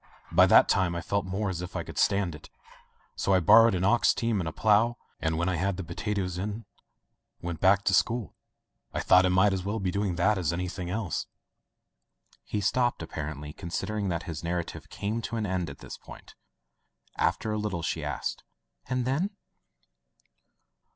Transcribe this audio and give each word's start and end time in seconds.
By 0.31 0.47
that 0.47 0.67
time 0.67 0.95
I 0.95 1.01
felt 1.01 1.27
more 1.27 1.47
as 1.51 1.61
if 1.61 1.75
I 1.75 1.83
could 1.83 1.99
stand 1.99 2.33
it. 2.33 2.49
So 3.15 3.35
I 3.35 3.39
bor 3.39 3.65
rowed 3.65 3.75
an 3.75 3.83
ox 3.83 4.15
team 4.15 4.41
and 4.41 4.47
a 4.49 4.51
plough, 4.51 4.97
and 5.19 5.37
when 5.37 5.47
I 5.47 5.57
had 5.57 5.77
the 5.77 5.83
potatoes 5.83 6.39
in 6.39 6.65
went 7.39 7.59
back 7.59 7.83
to 7.83 7.93
school. 7.93 8.33
I 8.95 8.99
thought 8.99 9.27
I 9.27 9.29
might 9.29 9.53
as 9.53 9.63
well 9.63 9.79
be 9.79 9.91
doing 9.91 10.15
that 10.15 10.39
as 10.39 10.51
anything 10.51 10.89
else." 10.89 11.27
He 12.43 12.61
stopped, 12.61 13.01
apparendy 13.03 13.55
considering 13.55 14.09
that 14.09 14.23
his 14.23 14.43
narrative 14.43 14.89
came 14.89 15.21
to 15.21 15.35
an 15.35 15.45
end 15.45 15.69
at 15.69 15.77
this 15.77 15.97
point. 15.97 16.33
After 17.17 17.51
a 17.51 17.59
little 17.59 17.83
she 17.83 18.03
asked: 18.03 18.43
"And 18.89 19.05
then?'' 19.05 19.29